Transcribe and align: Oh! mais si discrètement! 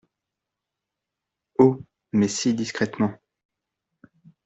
Oh! 1.59 1.79
mais 2.11 2.27
si 2.27 2.55
discrètement! 2.55 3.13